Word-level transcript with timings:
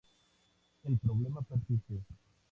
El 0.81 0.97
problema 0.97 1.43
persiste. 1.43 2.01